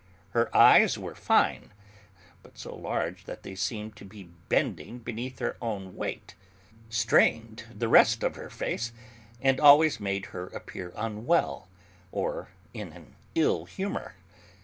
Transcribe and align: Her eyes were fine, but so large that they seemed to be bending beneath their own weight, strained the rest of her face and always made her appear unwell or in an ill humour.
Her 0.31 0.49
eyes 0.57 0.97
were 0.97 1.13
fine, 1.13 1.71
but 2.41 2.57
so 2.57 2.75
large 2.75 3.25
that 3.25 3.43
they 3.43 3.53
seemed 3.53 3.95
to 3.97 4.03
be 4.03 4.31
bending 4.49 4.97
beneath 4.97 5.35
their 5.37 5.57
own 5.61 5.95
weight, 5.95 6.33
strained 6.89 7.65
the 7.71 7.87
rest 7.87 8.23
of 8.23 8.35
her 8.35 8.49
face 8.49 8.93
and 9.43 9.59
always 9.59 9.99
made 9.99 10.25
her 10.33 10.47
appear 10.47 10.91
unwell 10.95 11.67
or 12.11 12.47
in 12.73 12.91
an 12.93 13.13
ill 13.35 13.65
humour. 13.65 14.15